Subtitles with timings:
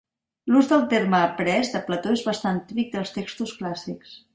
[0.53, 4.23] L'ús del terme "après" de Plató és bastant típic dels textos clàssics.